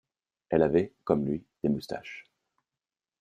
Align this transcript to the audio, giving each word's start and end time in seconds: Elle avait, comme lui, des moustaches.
Elle 0.49 0.63
avait, 0.63 0.95
comme 1.03 1.27
lui, 1.27 1.45
des 1.61 1.69
moustaches. 1.69 2.25